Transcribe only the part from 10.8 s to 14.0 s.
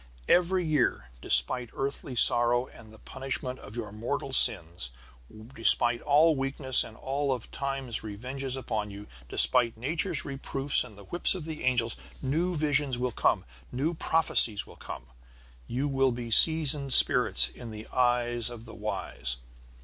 and the whips of the angels, new visions will come, new